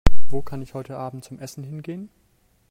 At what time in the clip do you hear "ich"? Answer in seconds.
0.63-0.73